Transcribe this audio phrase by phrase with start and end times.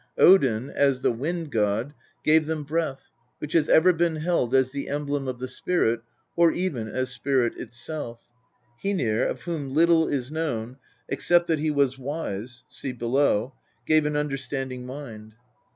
[0.17, 1.93] Odin, as the Wind god,
[2.23, 6.01] gave them breath, which has ever been held as the emblem of the spirit,
[6.35, 8.21] or even as spirit itself.
[8.81, 10.77] Hoenir, of whom little is known,
[11.07, 13.53] except that he was wise (see below),
[13.85, 15.35] gave an understanding mind.